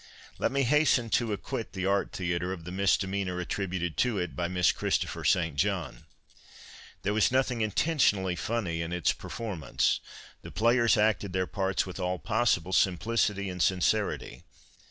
Let 0.39 0.51
me 0.51 0.63
hasten 0.63 1.11
to 1.11 1.31
acquit 1.31 1.73
the 1.73 1.85
Art 1.85 2.11
Theatre 2.11 2.51
of 2.51 2.63
the 2.63 2.71
mis 2.71 2.97
demeanour 2.97 3.39
attributed 3.39 3.97
to 3.97 4.17
it 4.17 4.35
by 4.35 4.47
Miss 4.47 4.71
Christopher 4.71 5.23
St. 5.23 5.55
John. 5.55 6.05
There 7.03 7.13
was 7.13 7.31
nothing 7.31 7.61
intentionally 7.61 8.35
funny 8.35 8.81
in 8.81 8.93
its 8.93 9.13
performance. 9.13 9.99
The 10.41 10.49
players 10.49 10.97
acted 10.97 11.33
their 11.33 11.45
parts 11.45 11.85
with 11.85 11.99
all 11.99 12.17
possible 12.17 12.73
simplicity 12.73 13.47
and 13.47 13.61
sincerity. 13.61 14.41